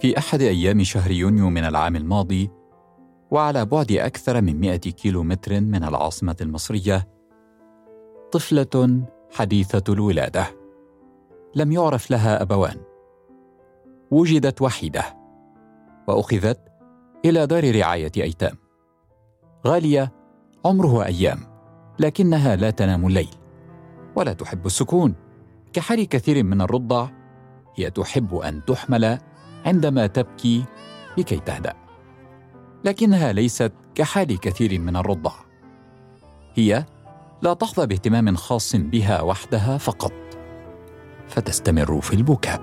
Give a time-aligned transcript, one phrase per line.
[0.00, 2.50] في أحد أيام شهر يونيو من العام الماضي
[3.30, 7.08] وعلى بعد أكثر من 100 كيلو متر من العاصمة المصرية
[8.32, 10.46] طفلة حديثة الولادة.
[11.54, 12.80] لم يعرف لها أبوان.
[14.10, 15.02] وجدت وحيدة
[16.08, 16.60] وأخذت
[17.24, 18.56] إلى دار رعاية أيتام.
[19.66, 20.12] غالية
[20.64, 21.38] عمرها أيام
[21.98, 23.34] لكنها لا تنام الليل
[24.16, 25.14] ولا تحب السكون.
[25.72, 27.08] كحال كثير من الرضع
[27.74, 29.18] هي تحب أن تحمل
[29.68, 30.64] عندما تبكي
[31.18, 31.74] لكي تهدأ.
[32.84, 35.32] لكنها ليست كحال كثير من الرضع.
[36.54, 36.86] هي
[37.42, 40.12] لا تحظى باهتمام خاص بها وحدها فقط.
[41.28, 42.62] فتستمر في البكاء.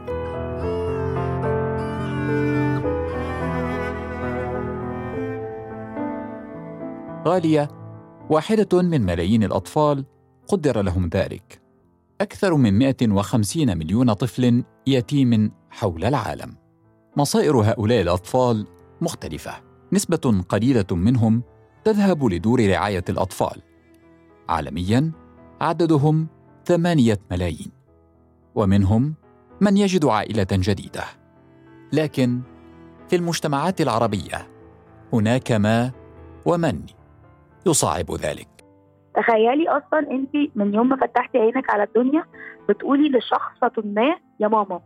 [7.28, 7.70] غالية
[8.30, 10.06] واحدة من ملايين الأطفال
[10.48, 11.62] قدر لهم ذلك.
[12.22, 16.65] أكثر من 150 مليون طفل يتيم حول العالم.
[17.18, 18.68] مصائر هؤلاء الأطفال
[19.02, 19.52] مختلفة.
[19.94, 21.44] نسبة قليلة منهم
[21.84, 23.62] تذهب لدور رعاية الأطفال.
[24.50, 25.12] عالمياً
[25.62, 26.28] عددهم
[26.66, 27.72] ثمانية ملايين.
[28.56, 29.14] ومنهم
[29.62, 31.04] من يجد عائلة جديدة.
[31.94, 32.42] لكن
[33.10, 34.48] في المجتمعات العربية
[35.14, 35.92] هناك ما
[36.46, 36.82] ومن
[37.66, 38.48] يصعب ذلك.
[39.16, 42.24] تخيلي أصلا أنت من يوم ما فتحتي عينك على الدنيا
[42.70, 44.82] بتقولي لشخصة ما يا ماما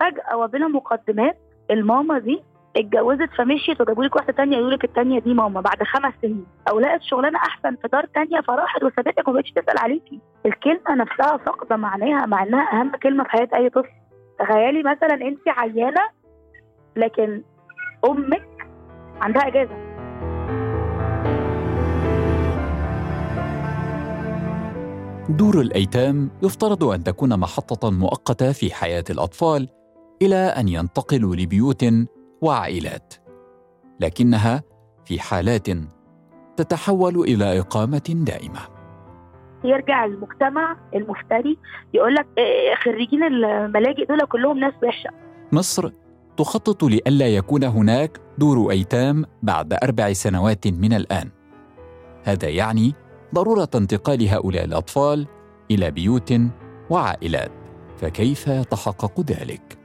[0.00, 2.42] فجأة وبلا مقدمات الماما دي
[2.76, 6.46] اتجوزت فمشيت وجابوا لك واحدة تانية يقول لك التانية دي ماما بعد خمس سنين.
[6.70, 10.20] أو لقت شغلانة أحسن في دار تانية فراحت وسابتك وما بقتش تسأل عليكي.
[10.46, 13.88] الكلمة نفسها فاقدة معناها مع انها أهم كلمة في حياة أي طفل.
[14.38, 16.02] تخيلي مثلا انت عيانة
[16.96, 17.42] لكن
[18.04, 18.48] أمك
[19.20, 19.90] عندها إجازة.
[25.28, 29.68] دور الأيتام يفترض أن تكون محطة مؤقتة في حياة الأطفال
[30.22, 31.84] إلى أن ينتقلوا لبيوت
[32.40, 33.14] وعائلات
[34.00, 34.62] لكنها
[35.04, 35.66] في حالات
[36.56, 38.60] تتحول إلى إقامة دائمة.
[39.64, 41.58] يرجع المجتمع المفتري
[41.94, 45.10] يقول لك إيه، خريجين الملاجئ دول كلهم ناس وحشة.
[45.52, 45.90] مصر
[46.36, 51.30] تخطط لئلا يكون هناك دور أيتام بعد أربع سنوات من الآن.
[52.24, 52.94] هذا يعني
[53.34, 55.26] ضرورة انتقال هؤلاء الأطفال
[55.70, 56.34] إلى بيوت
[56.90, 57.52] وعائلات
[57.96, 59.79] فكيف يتحقق ذلك؟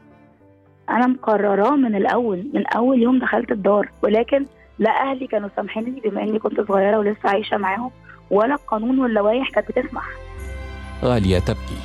[0.89, 4.45] أنا مقرراه من الأول من أول يوم دخلت الدار ولكن
[4.79, 7.91] لا أهلي كانوا سامحيني بما إني كنت صغيرة ولسه عايشة معاهم
[8.31, 10.05] ولا القانون واللوائح كانت بتسمح.
[11.03, 11.79] غالية تبكي.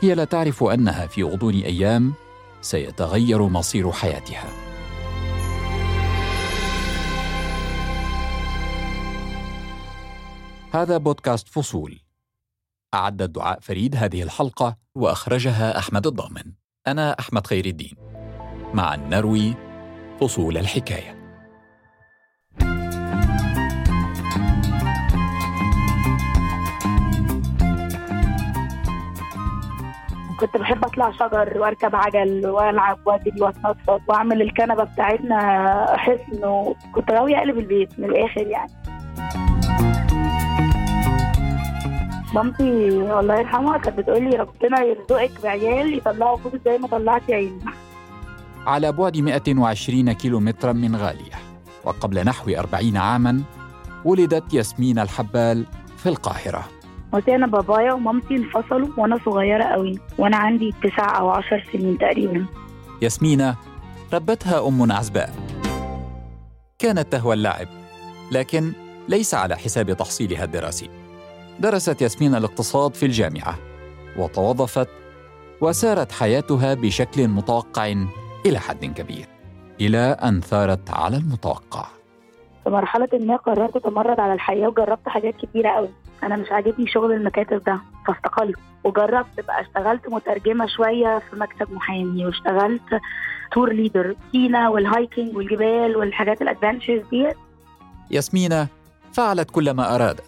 [0.00, 2.12] هي لا تعرف أنها في غضون أيام
[2.60, 4.44] سيتغير مصير حياتها.
[10.72, 11.98] هذا بودكاست فصول.
[12.94, 16.59] أعد الدعاء فريد هذه الحلقة وأخرجها أحمد الضامن.
[16.88, 17.96] أنا أحمد خير الدين.
[18.74, 19.54] مع نروي
[20.20, 21.20] فصول الحكاية.
[30.40, 37.38] كنت بحب أطلع شجر وأركب عجل وألعب واجري واتنطط وأعمل الكنبة بتاعتنا حصن وكنت غاويه
[37.38, 38.72] أقلب البيت من الآخر يعني.
[42.34, 42.88] مامتي
[43.20, 47.60] الله يرحمها كانت بتقول لي ربنا يرزقك بعيال يطلعوا فلوس زي ما طلعتي عيني.
[48.66, 51.38] على بعد 120 كيلو مترا من غالية
[51.84, 53.42] وقبل نحو 40 عاما
[54.04, 56.64] ولدت ياسمين الحبال في القاهرة.
[57.12, 62.46] قلت أنا بابايا ومامتي انفصلوا وأنا صغيرة قوي وأنا عندي تسع أو عشر سنين تقريبا.
[63.02, 63.56] ياسمينة
[64.12, 65.34] ربتها أم عزباء.
[66.78, 67.68] كانت تهوى اللعب
[68.32, 68.72] لكن
[69.08, 70.99] ليس على حساب تحصيلها الدراسي.
[71.60, 73.58] درست ياسمين الاقتصاد في الجامعة
[74.16, 74.88] وتوظفت
[75.60, 77.94] وسارت حياتها بشكل متوقع
[78.46, 79.26] إلى حد كبير
[79.80, 81.86] إلى أن ثارت على المتوقع.
[82.64, 85.88] في مرحلة ما قررت أتمرد على الحياة وجربت حاجات كتيرة قوي.
[86.22, 88.56] أنا مش عاجبني شغل المكاتب ده فاستقلت.
[88.84, 92.82] وجربت بقى اشتغلت مترجمة شوية في مكتب محامي واشتغلت
[93.52, 97.28] tour leader سينا وال hiking والجبال والحاجات ال adventures دي
[98.10, 98.66] ياسمينة
[99.12, 100.24] فعلت كل ما أرادت.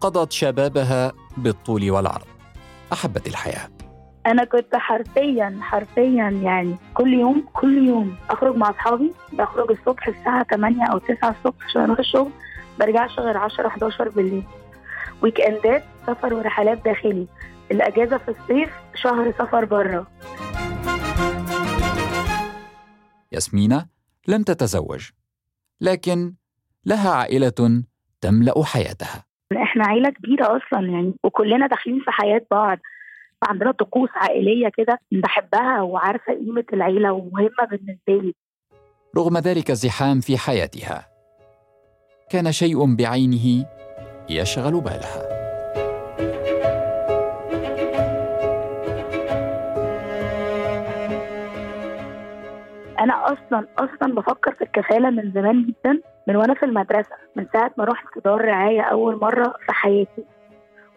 [0.00, 2.26] قضت شبابها بالطول والعرض.
[2.92, 3.68] أحبت الحياة.
[4.26, 10.44] أنا كنت حرفيا حرفيا يعني كل يوم كل يوم أخرج مع أصحابي بخرج الصبح الساعة
[10.50, 12.30] 8 أو 9 الصبح عشان أروح الشغل
[12.78, 14.44] برجعش غير 10 11 بالليل.
[15.22, 17.26] ويك اندات سفر ورحلات داخلي.
[17.70, 20.06] الأجازة في الصيف شهر سفر بره
[23.32, 23.86] ياسمينة
[24.28, 25.10] لم تتزوج
[25.80, 26.34] لكن
[26.84, 27.82] لها عائلة
[28.20, 29.29] تملأ حياتها.
[29.56, 32.78] إحنا عيلة كبيرة أصلا يعني وكلنا داخلين في حياة بعض
[33.48, 38.34] عندنا طقوس عائلية كده بحبها وعارفة قيمة العيلة ومهمة بالنسبة لي.
[39.16, 41.06] رغم ذلك الزحام في حياتها
[42.30, 43.66] كان شيء بعينه
[44.30, 45.40] يشغل بالها.
[53.00, 56.00] أنا أصلا أصلا بفكر في الكفاله من زمان جدا
[56.30, 60.24] من وأنا في المدرسة من ساعة ما رحت دار رعاية أول مرة في حياتي.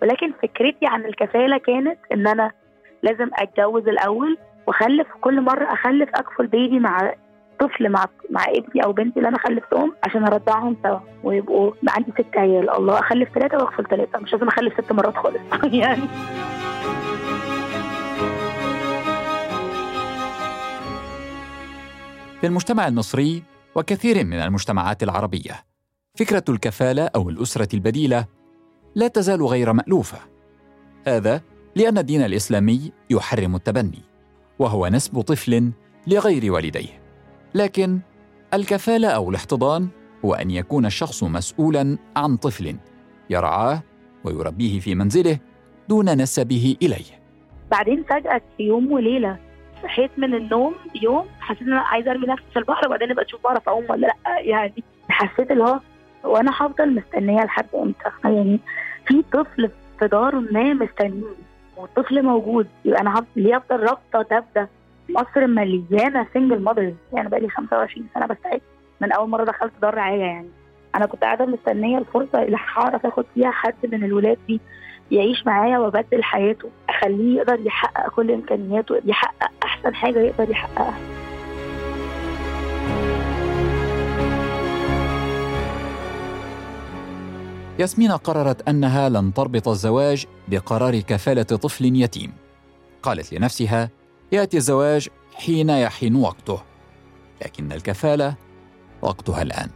[0.01, 2.51] ولكن فكرتي عن الكفالة كانت إن أنا
[3.03, 4.38] لازم أتجوز الأول
[4.68, 7.13] وأخلف كل مرة أخلف أكفل بيبي مع
[7.59, 12.38] طفل مع مع ابني أو بنتي اللي أنا خلفتهم عشان أرضعهم سوا ويبقوا عندي ست
[12.38, 12.69] عيال.
[12.69, 15.41] الله أخلف ثلاثة واغفل ثلاثة مش لازم أخلف ست مرات خالص.
[15.74, 16.01] يعني.
[22.41, 25.65] في المجتمع المصري وكثير من المجتمعات العربية.
[26.15, 28.25] فكرة الكفالة أو الأسرة البديلة
[28.95, 30.17] لا تزال غير مألوفة.
[31.07, 31.41] هذا
[31.75, 34.01] لأن الدين الإسلامي يحرم التبني
[34.59, 35.71] وهو نسب طفل
[36.07, 37.03] لغير والديه.
[37.55, 37.99] لكن
[38.53, 39.87] الكفالة أو الاحتضان
[40.25, 42.75] هو أن يكون الشخص مسؤولا عن طفل
[43.29, 43.83] يرعاه
[44.23, 45.39] ويربيه في منزله
[45.89, 47.23] دون نسبه إليه.
[47.71, 49.39] بعدين فجأة في يوم وليلة
[49.83, 53.44] صحيت من النوم يوم حسيت إن أنا عايزة أرمي نفسي في البحر وبعدين أبقى أشوف
[53.44, 55.80] بعرف أعوم ولا لأ يعني حسيت اللي هو
[56.24, 58.59] وأنا هفضل مستنية لحد إمتى؟ يعني
[59.07, 59.69] في طفل
[60.00, 61.24] في دار ما مستنيني
[61.77, 64.68] والطفل موجود يبقى أنا ليه أفضل رابطة تبدا
[65.09, 68.62] مصر مليانة سنجل ماذرز يعني بقى لي 25 سنة بستعد
[69.01, 70.50] من أول مرة دخلت دار رعاية يعني.
[70.95, 74.59] أنا كنت قاعدة مستنية الفرصة اللي هعرف آخد فيها حد من الولاد دي.
[75.13, 80.98] يعيش معايا وأبدل حياته أخليه يقدر يحقق كل إمكانياته يحقق أحسن حاجة يقدر يحققها.
[87.80, 92.33] ياسمين قررت أنها لن تربط الزواج بقرار كفالة طفل يتيم.
[93.04, 93.89] قالت لنفسها
[94.31, 96.62] يأتي الزواج حين يحين وقته
[97.45, 98.36] لكن الكفالة
[99.01, 99.69] وقتها الآن.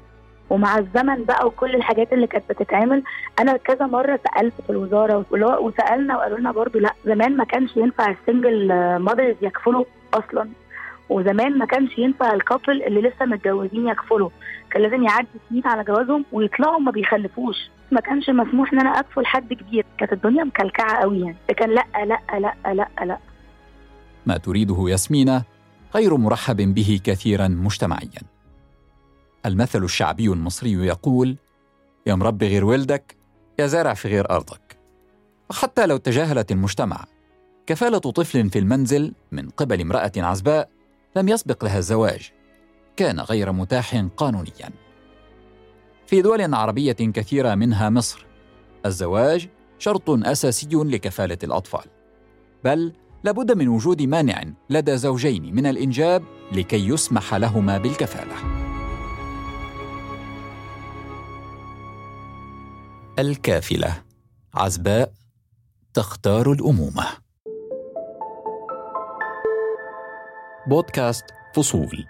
[0.49, 3.03] ومع الزمن بقى وكل الحاجات اللي كانت بتتعمل
[3.39, 5.25] أنا كذا مرة سألت في الوزارة
[5.59, 8.68] وسألنا وقالوا لنا برضه لأ زمان ما كانش ينفع ال single
[9.00, 10.49] mothers يكفلوا أصلا
[11.09, 14.29] وزمان ما كانش ينفع ال couple اللي لسه متجوزين يكفلوا
[14.71, 17.55] كان لازم يعدي سنين على جوازهم ويطلعوا ما بيخلفوش
[17.91, 21.83] ما كانش مسموح إن أنا أكفل حد كبير كانت الدنيا مكلكعة قوي يعني كان لأ
[22.05, 23.17] لأ لأ لأ لأ.
[24.25, 25.41] ما تريده ياسمين
[25.95, 28.21] غير مرحب به كثيرا مجتمعيا.
[29.45, 31.38] المثل الشعبي المصري يقول
[32.07, 33.18] يا مربي غير ولدك
[33.60, 34.78] يا زارع في غير أرضك.
[35.50, 37.06] وحتى لو تجاهلت المجتمع
[37.68, 40.69] كفالة طفل في المنزل من قبل امرأة عزباء
[41.16, 42.31] لم يسبق لها الزواج
[42.95, 44.69] كان غير متاح قانونيا.
[46.07, 48.25] في دول عربية كثيرة منها مصر
[48.86, 49.50] الزواج
[49.80, 51.86] شرط أساسي لكفالة الأطفال
[52.63, 52.94] بل
[53.24, 58.56] لابد من وجود مانع لدى زوجين من الإنجاب لكي يسمح لهما بالكفالة.
[63.19, 64.03] الكافلة.
[64.53, 65.11] عزباء
[65.93, 67.05] تختار الأمومة.
[70.67, 71.25] بودكاست
[71.55, 72.05] فصول.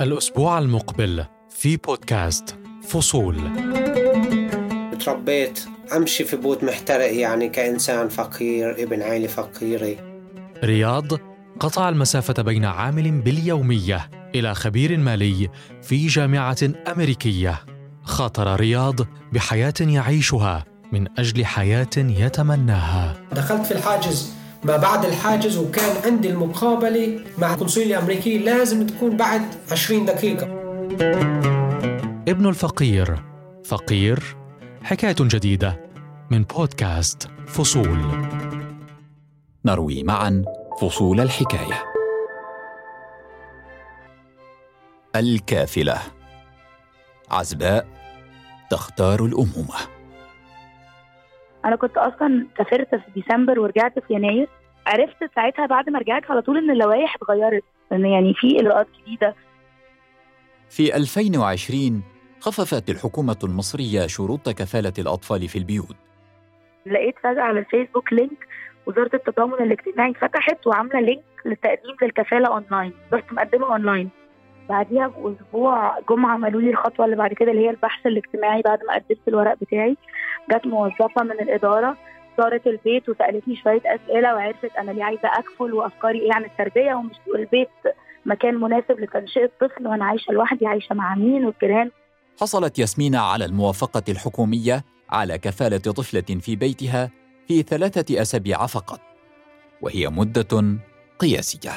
[0.00, 3.36] الأسبوع المقبل في بودكاست فصول.
[5.04, 5.60] تربيت
[5.96, 9.96] أمشي في بيت محترق يعني كإنسان فقير ابن عائلة فقيرة.
[10.64, 15.48] رياض قطع المسافة بين عامل باليومية إلى خبير مالي
[15.82, 16.56] في جامعة
[16.92, 17.60] أمريكية.
[18.02, 19.00] خاطر رياض
[19.32, 23.14] بحياة يعيشها من أجل حياة يتمناها.
[23.32, 24.32] دخلت في الحاجز
[24.64, 30.46] ما بعد الحاجز وكان عندي المقابلة مع القنصلية الأمريكية لازم تكون بعد 20 دقيقة.
[32.28, 33.22] ابن الفقير
[33.64, 34.36] فقير
[34.82, 35.80] حكاية جديدة
[36.30, 37.98] من بودكاست فصول.
[39.64, 40.44] نروي معا
[40.80, 41.84] فصول الحكاية.
[45.16, 45.98] الكافلة.
[47.30, 47.86] عزباء
[48.70, 49.76] تختار الأمومة.
[51.64, 54.48] أنا كنت أصلا سافرت في ديسمبر ورجعت في يناير.
[54.86, 59.34] عرفت ساعتها بعد ما رجعت على طول إن اللوائح اتغيرت إن يعني في اجراءات جديدة.
[60.68, 62.02] في 2020
[62.40, 65.96] خففت الحكومة المصرية شروط كفالة الأطفال في البيوت.
[66.86, 68.46] لقيت فجأة على الفيسبوك link
[68.86, 74.10] وزارة التضامن الاجتماعي فتحت وعاملة link للتقديم للكفالة اونلاين رحت مقدمة اونلاين
[74.68, 78.94] بعديها بأسبوع جم عملوا لي الخطوة اللي بعد كده اللي هي البحث الاجتماعي بعد ما
[78.94, 79.96] قدمت الورق بتاعي.
[80.52, 81.96] جت موظفة من الإدارة
[82.38, 87.16] زارت البيت وسألتني شوية أسئلة وعرفت أنا ليه عايزة أكفل وأفكاري إيه عن التربية ومش
[87.34, 87.68] البيت
[88.26, 91.90] مكان مناسب لتنشئة طفل وأنا عايشة لوحدي عايشة مع مين والجيران
[92.40, 97.10] حصلت ياسمين على الموافقة الحكومية على كفالة طفلة في بيتها
[97.48, 99.00] في ثلاثة أسابيع فقط
[99.82, 100.78] وهي مدة
[101.18, 101.70] قياسية.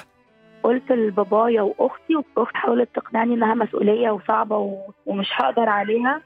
[0.63, 4.57] قلت لبابايا وأختي واختي حاولت تقنعني إنها مسؤولية وصعبة
[5.05, 6.21] ومش هقدر عليها.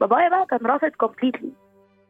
[0.00, 1.52] بابايا بقى كان رافض كومبليتلي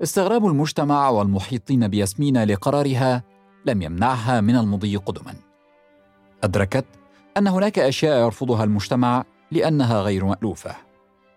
[0.03, 3.23] استغراب المجتمع والمحيطين بياسمين لقرارها
[3.67, 5.35] لم يمنعها من المضي قدما.
[6.45, 6.85] أدركت
[7.37, 10.77] أن هناك أشياء يرفضها المجتمع لأنها غير مألوفة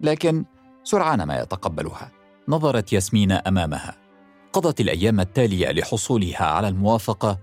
[0.01, 0.46] لكن
[0.84, 2.12] سرعان ما يتقبلها.
[2.48, 4.09] نظرت ياسمين أمامها.
[4.53, 7.38] قضت الأيام التالية لحصولها على الموافقة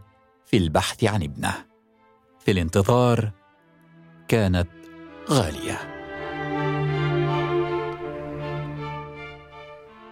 [0.47, 1.55] في البحث عن ابنه.
[2.39, 3.31] في الانتظار
[4.29, 4.69] كانت
[5.31, 5.77] غالية.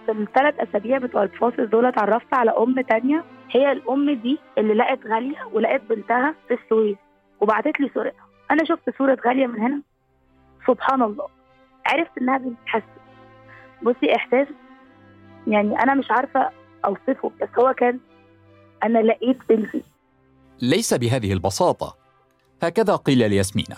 [0.05, 3.23] في الثلاث أسابيع بتوع الفاصل دول اتعرفت على أم تانية.
[3.51, 6.97] هي الأم دي اللي لقت غالية ولقت بنتها في السويس
[7.41, 8.25] وبعتت لي صورتها.
[8.51, 9.81] أنا شفت صورة غالية من هنا.
[10.67, 11.27] سبحان الله.
[11.85, 12.85] عرفت إنها بنت حسن.
[13.83, 14.47] بصي إحساس
[15.47, 16.49] يعني أنا مش عارفة
[16.85, 17.99] أوصفه بس هو كان
[18.83, 19.83] أنا لقيت بنتي.
[20.61, 21.95] ليس بهذه البساطة.
[22.63, 23.77] هكذا قيل لياسمينة.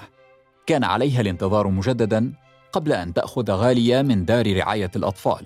[0.66, 2.34] كان عليها الانتظار مجددا
[2.72, 5.46] قبل أن تأخذ غالية من دار رعاية الأطفال.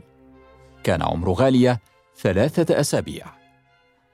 [0.84, 1.80] كان عمر غالية
[2.16, 3.26] ثلاثة أسابيع.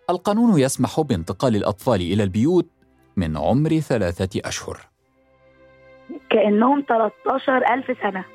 [0.10, 2.70] القانون يسمح بانتقال الأطفال إلى البيوت
[3.18, 4.78] من عمر ثلاثة أشهر.
[6.30, 8.26] كأنهم 13 ألف سنة.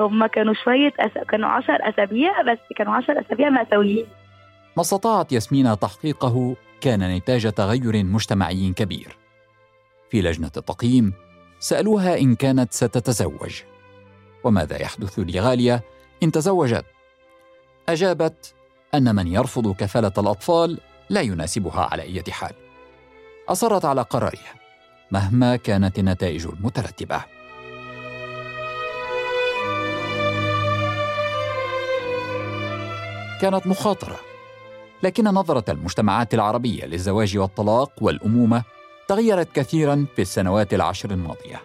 [0.00, 1.10] هم كانوا شوية أس...
[1.28, 4.06] كانوا 10 أسابيع بس كانوا 10 أسابيع مأساويين.
[4.76, 9.16] ما استطاعت ياسمين تحقيقه كان نتاج تغير مجتمعي كبير.
[10.10, 11.12] في لجنة التقييم
[11.58, 13.62] سألوها إن كانت ستتزوج.
[14.44, 15.82] وماذا يحدث لغالية؟
[16.22, 16.84] إن تزوجت.
[17.88, 18.54] أجابت
[18.94, 20.78] أن من يرفض كفالة الأطفال
[21.10, 22.52] لا يناسبها على أي حال.
[23.48, 24.54] أصرت على قرارها
[25.10, 27.24] مهما كانت النتائج المترتبة.
[33.40, 34.29] كانت مخاطرة.
[35.02, 38.62] لكن نظرة المجتمعات العربية للزواج والطلاق والأمومة
[39.08, 41.62] تغيرت كثيرا في السنوات العشر الماضية.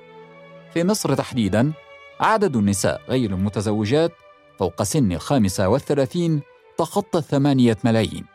[0.73, 1.73] في مصر تحديدا
[2.19, 4.11] عدد النساء غير المتزوجات
[4.59, 6.41] فوق سن الخامسة والثلاثين
[6.77, 8.25] تخطى الثمانيه ملايين.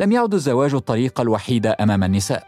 [0.00, 2.46] لم يعد الزواج الطريقة الوحيده أمام النساء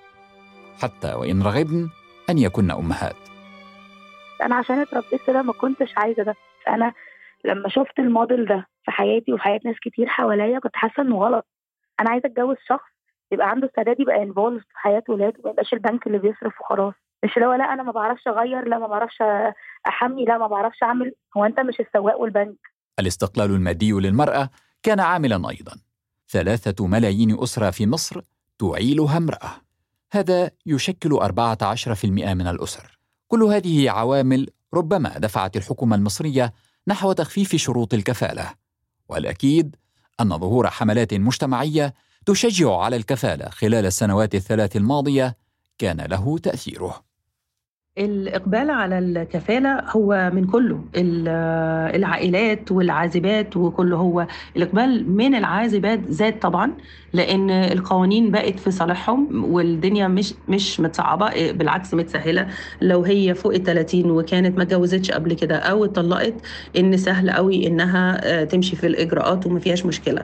[0.83, 1.89] حتى وإن رغبن
[2.31, 3.17] أن يكن أمهات.
[4.43, 6.35] أنا عشان اتربيت كده ما كنتش عايزة ده.
[6.67, 6.93] فانا
[7.45, 11.47] لما شفت الموديل ده في حياتي وفي حياة ناس كتير حواليا كنت حاسة إنه غلط.
[12.01, 12.91] أنا عايزة أتجوز شخص
[13.33, 16.95] يبقى عنده استعداد يبقى انفولد في حياة ولاده ما يبقاش البنك اللي بيصرف وخلاص.
[17.25, 19.23] مش هو لأ أنا ما بعرفش أغير لأ ما بعرفش
[19.89, 21.15] أحمي لأ ما بعرفش أعمل.
[21.37, 22.59] هو أنت مش السواق والبنك.
[22.99, 24.51] الاستقلال المادي للمرأة
[24.83, 25.73] كان عاملا أيضا.
[26.29, 28.21] ثلاثة ملايين أسرة في مصر
[28.59, 29.51] تعيلها امرأة.
[30.13, 32.05] هذا يشكل 14%
[32.35, 32.99] من الأسر.
[33.29, 36.53] كل هذه عوامل ربما دفعت الحكومة المصرية
[36.89, 38.55] نحو تخفيف شروط الكفالة.
[39.09, 39.77] والأكيد
[40.21, 41.95] أن ظهور حملات مجتمعية
[42.27, 45.37] تشجع على الكفالة خلال السنوات الثلاث الماضية
[45.79, 47.10] كان له تأثيره.
[47.99, 50.81] الإقبال على الكفالة هو من كله.
[51.95, 56.73] العائلات والعازبات وكله هو الإقبال من العازبات زاد طبعا
[57.13, 62.47] لأن القوانين بقت في صالحهم والدنيا مش مش متصعبة بالعكس متسهلة.
[62.81, 66.35] لو هي فوق ال 30 وكانت ما اتجوزتش قبل كده أو اتطلقت
[66.79, 70.23] إن سهل قوي إنها تمشي في الإجراءات وما فيهاش مشكلة.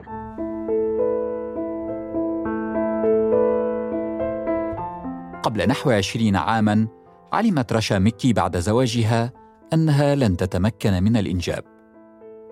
[5.43, 6.87] قبل نحو عشرين عاماً
[7.33, 9.33] علمت رشا مكي بعد زواجها
[9.73, 11.65] أنها لن تتمكن من الإنجاب.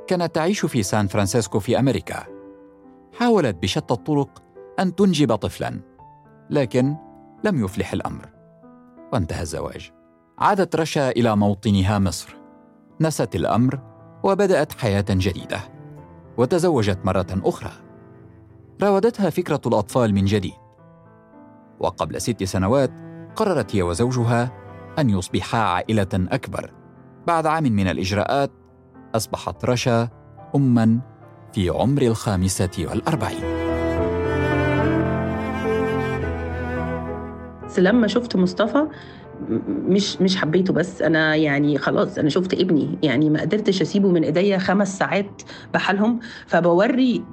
[0.06, 2.24] كانت تعيش في سان فرانسيسكو في أمريكا.
[3.18, 4.42] حاولت بشتى الطرق
[4.78, 5.80] أن تنجب طفلا
[6.50, 6.96] لكن
[7.44, 8.28] لم يفلح الأمر.
[9.12, 9.92] وانتهى الزواج.
[10.38, 12.36] عادت رشا إلى موطنها مصر.
[13.00, 13.78] نست الأمر
[14.22, 15.60] وبدأت حياة جديدة.
[16.36, 17.72] وتزوجت مرة أخرى.
[18.82, 20.54] راودتها فكرة الأطفال من جديد.
[21.80, 22.90] وقبل ست سنوات
[23.36, 24.63] قررت هي وزوجها
[24.98, 26.70] أن يصبحا عائلة أكبر.
[27.26, 28.50] بعد عام من الإجراءات
[29.14, 30.08] أصبحت رشا
[30.56, 30.98] أماً
[31.52, 33.44] في عمر الخامسة والأربعين.
[37.78, 38.86] لما شفت مصطفى
[39.68, 44.24] مش مش حبيته بس أنا يعني خلاص أنا شفت ابني يعني ما قدرتش اسيبه من
[44.24, 45.42] ايديا خمس ساعات
[45.74, 47.24] بحالهم فبوري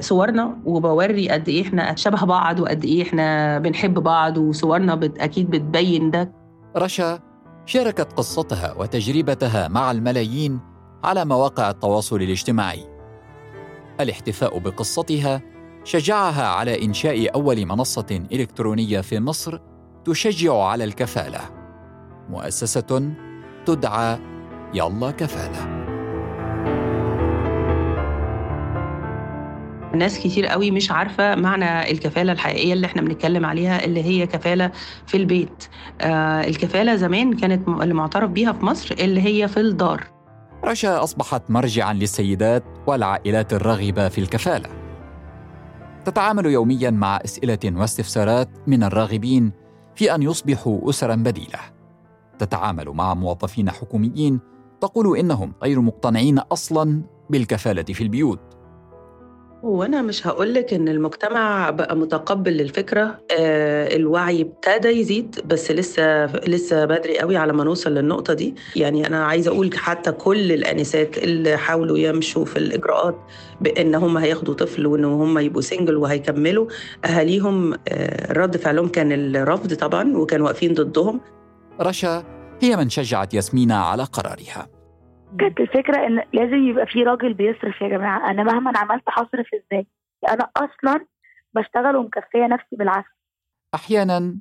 [0.00, 6.10] صورنا وبوري قد إيه إحنا شبه بعض وقد إيه إحنا بنحب بعض وصورنا أكيد بتبين
[6.10, 6.41] ده
[6.76, 7.20] رشا
[7.66, 10.60] شاركت قصتها وتجربتها مع الملايين
[11.04, 12.86] على مواقع التواصل الاجتماعي.
[14.00, 15.42] الاحتفاء بقصتها
[15.84, 19.58] شجعها على إنشاء أول منصة إلكترونية في مصر
[20.04, 21.40] تشجع على الكفالة.
[22.28, 23.12] مؤسسة
[23.66, 24.18] تدعى
[24.74, 25.81] يلا كفالة.
[29.94, 34.70] ناس كتير قوي مش عارفة معنى الكفالة الحقيقية اللي إحنا بنتكلم عليها اللي هي كفالة
[35.06, 35.64] في البيت.
[36.00, 40.04] آه الكفالة زمان كانت اللي معترف بيها في مصر اللي هي في الدار.
[40.64, 44.68] رشا أصبحت مرجعا للسيدات والعائلات الراغبة في الكفالة.
[46.04, 49.52] تتعامل يوميا مع أسئلة واستفسارات من الراغبين
[49.94, 51.58] في أن يصبحوا أسرا بديلة.
[52.38, 54.40] تتعامل مع موظفين حكوميين
[54.80, 58.40] تقول إنهم غير مقتنعين أصلا بالكفالة في البيوت.
[59.62, 63.20] وأنا مش هقول لك ان المجتمع بقى متقبل للفكرة.
[63.38, 68.54] آه الوعي ابتدى يزيد بس لسه لسه بدري قوي على ما نوصل للنقطة دي.
[68.76, 73.16] يعني أنا عايزة أقول حتى كل الأنسات اللي حاولوا يمشوا في الإجراءات
[73.60, 76.66] بإن هم هياخدوا طفل وإن هم يبقوا سنجل وهيكملوا
[77.04, 81.20] أهاليهم آه رد فعلهم كان الرفض طبعا وكانوا واقفين ضدهم.
[81.80, 82.24] رشا
[82.60, 84.81] هي من شجعت ياسمينة على قرارها.
[85.40, 88.30] كانت الفكرة إن لازم يبقى في راجل بيصرف يا جماعة.
[88.30, 89.86] أنا مهما عملت هصرف إزاي؟
[90.28, 91.06] أنا أصلا
[91.54, 93.12] بشتغل ومكفية نفسي بالعافية.
[93.74, 94.36] أحيانا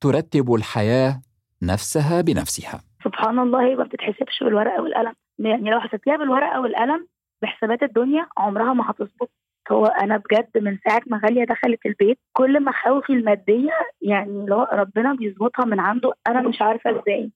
[0.00, 1.20] ترتب الحياة
[1.62, 2.80] نفسها بنفسها.
[3.04, 5.12] سبحان الله هي ما بتتحسبش بالورقة والقلم.
[5.38, 7.06] يعني لو حسبتيها بالورقة والقلم
[7.42, 9.30] بحسابات الدنيا عمرها ما هتظبط.
[9.72, 15.14] هو أنا بجد من ساعة ما غالية دخلت البيت كل مخاوفي المادية يعني لو ربنا
[15.14, 17.30] بيظبطها من عنده أنا مش عارفة إزاي.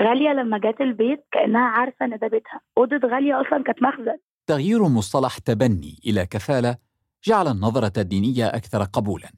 [0.00, 2.60] غالية لما جت البيت كأنها عارفة إن ده بيتها.
[2.78, 6.76] أوضة غالية أصلا كانت مخزن تغيير مصطلح تبني إلى كفالة
[7.24, 9.30] جعل النظرة الدينية أكثر قبولا.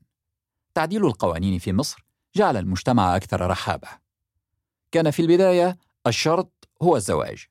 [0.75, 2.04] تعديل القوانين في مصر
[2.37, 3.88] جعل المجتمع أكثر رحابة.
[4.92, 7.46] كان في البداية الشرط هو الزواج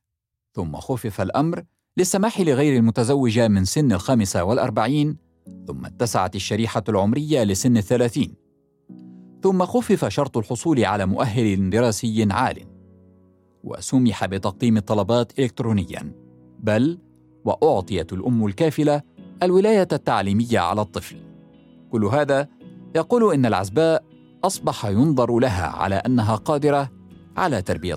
[0.52, 1.64] ثم خفف الأمر
[1.96, 5.16] للسماح لغير المتزوجة من سن الخامسة والأربعين
[5.66, 8.34] ثم اتسعت الشريحة العمرية لسن الثلاثين.
[9.42, 12.73] ثم خفف شرط الحصول على مؤهل دراسي عال.
[13.64, 16.12] وسمح بتقديم الطلبات إلكترونيا
[16.58, 16.98] بل
[17.44, 19.02] وأعطيت الأم الكافلة
[19.42, 21.16] الولاية التعليمية على الطفل.
[21.90, 22.48] كل هذا
[22.96, 24.04] يقول إن العزباء
[24.44, 26.90] أصبح ينظر لها على أنها قادرة
[27.36, 27.94] على تربية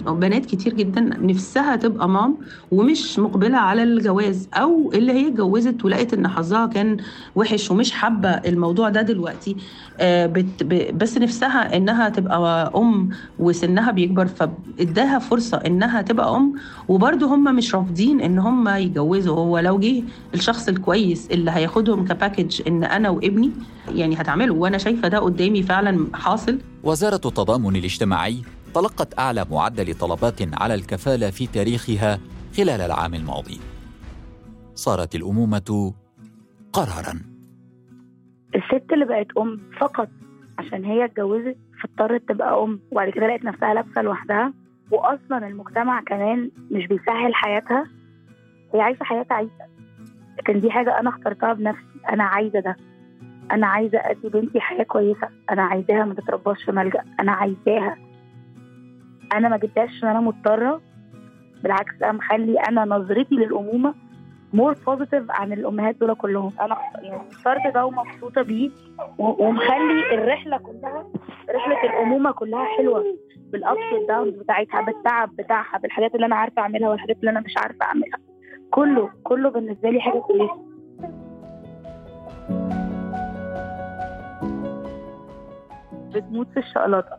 [0.00, 2.36] طفل بنات كتير جدا نفسها تبقى مام
[2.70, 6.96] ومش مقبلة على الجواز أو اللي هي اتجوزت ولقيت إن حظها كان
[7.34, 9.56] وحش ومش حابة الموضوع ده دلوقتي
[10.00, 10.26] آه،
[10.94, 13.08] بس نفسها إنها تبقى أم
[13.38, 16.52] وسنها بيكبر فإداها فرصة إنها تبقى أم.
[16.88, 20.02] وبرضه هم مش رافضين إن هم يتجوزوا هو لو جه
[20.34, 23.50] الشخص الكويس اللي هياخدهم كباكج إن أنا وابني
[23.94, 24.54] يعني هتعمله.
[24.54, 26.58] وأنا شايفة ده قدامي فعلا حاصل.
[26.84, 28.36] وزارة التضامن الاجتماعي
[28.74, 32.18] تلقت أعلى معدل طلبات على الكفالة في تاريخها
[32.56, 33.60] خلال العام الماضي.
[34.74, 35.92] صارت الأمومة
[36.72, 37.20] قرارا.
[38.54, 40.08] الست اللي بقت أم فقط
[40.58, 44.52] عشان هي اتجوزت فاضطرت تبقى أم وبعد كده لقت نفسها لابسة لوحدها
[44.90, 47.84] واصلا المجتمع كمان مش بيسهل حياتها.
[48.74, 49.66] هي عايزة حياة عيشه
[50.38, 51.84] لكن دي حاجة أنا اخترتها بنفسي.
[52.12, 52.76] أنا عايزة ده.
[53.52, 55.28] أنا عايزة أدي بنتي حياة كويسة.
[55.50, 57.04] أنا عايزاها ما تترباش في ملجأ.
[57.20, 57.96] أنا عايزاها.
[59.32, 60.80] أنا ما جبتهاش عشان أنا مضطرة.
[61.62, 63.94] بالعكس أنا مخلي أنا نظرتي للأمومة
[64.52, 66.52] more positive عن الأمهات دول كلهم.
[66.60, 68.70] أنا يعني اخترت ده ومبسوطة بيه.
[69.18, 71.06] ومخلي الرحلة كلها
[71.54, 73.04] رحلة الأمومة كلها حلوة.
[73.52, 77.40] بال ups وال downs بتاعتها بالتعب بتاعها بالحاجات اللي أنا عارفة أعملها والحاجات اللي أنا
[77.40, 78.18] مش عارفة أعملها.
[78.70, 80.70] كله كله بالنسبة لي حاجة كويسة.
[86.14, 87.18] بتموت في الشقلاطه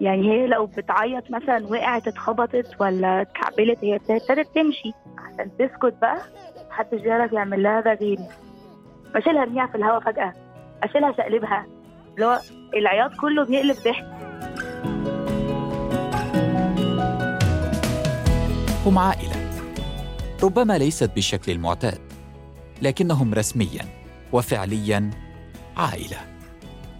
[0.00, 6.18] يعني هي لو بتعيط مثلا وقعت اتخبطت ولا اتكعبلت هي ابتدت تمشي عشان تسكت بقى.
[6.70, 8.28] محدش يعرف يعمل لها ده غيري.
[9.14, 10.32] اشيلها ارميها في الهواء فجأة.
[10.82, 11.66] اشيلها شقلبها.
[12.14, 12.38] اللي هو
[12.76, 14.06] العياط كله بيقلب ضحك.
[18.86, 19.48] هم عائلة.
[20.42, 21.98] ربما ليست بالشكل المعتاد
[22.82, 23.84] لكنهم رسميا
[24.32, 25.10] وفعليا
[25.76, 26.16] عائلة.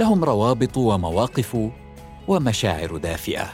[0.00, 1.56] لهم روابط ومواقف
[2.28, 3.46] ومشاعر دافئة.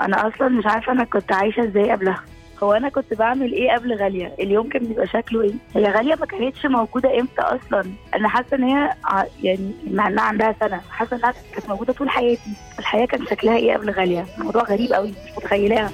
[0.00, 2.24] أنا أصلا مش عارفة أنا كنت عايشة إزاي قبلها.
[2.62, 6.26] هو أنا كنت بعمل إيه قبل غالية؟ اليوم كان بيبقى شكله إيه؟ هي غالية ما
[6.26, 8.94] كانتش موجودة إمتى أصلا؟ أنا حاسة إن هي
[9.42, 10.80] يعني مع انها عندها سنة.
[10.90, 12.50] حاسة إنها كانت موجودة طول حياتي.
[12.78, 15.90] الحياة كان شكلها إيه قبل غالية؟ موضوع غريب قوي مش متخيلاها.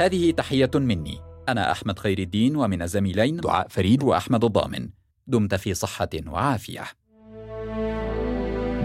[0.00, 1.18] هذه تحية مني.
[1.48, 4.88] أنا أحمد خير الدين ومن الزميلين دعاء فريد وأحمد الضامن.
[5.26, 6.84] دمت في صحة وعافية.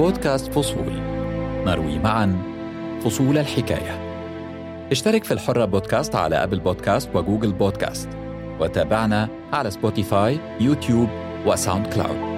[0.02, 0.94] بودكاست فصول.
[1.66, 2.38] نروي معا
[3.04, 4.12] فصول الحكاية.
[4.92, 8.10] اشترك في الحرة بودكاست على أبل بودكاست وجوجل بودكاست.
[8.60, 11.10] وتابعنا على سبوتيفاي يوتيوب
[11.46, 12.31] وساوند كلاود.